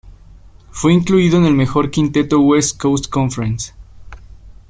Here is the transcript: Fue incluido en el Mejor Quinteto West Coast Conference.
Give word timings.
Fue 0.71 0.93
incluido 0.95 1.37
en 1.37 1.45
el 1.45 1.53
Mejor 1.53 1.91
Quinteto 1.91 2.39
West 2.39 2.75
Coast 2.81 3.05
Conference. 3.07 3.71